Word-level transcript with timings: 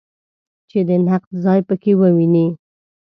چې 0.69 0.79
د 0.87 0.89
نقد 1.07 1.31
ځای 1.43 1.59
په 1.67 1.75
کې 1.81 1.91
وویني. 2.01 2.47